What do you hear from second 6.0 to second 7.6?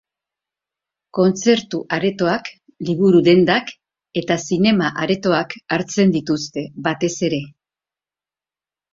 dituzte, batez ere.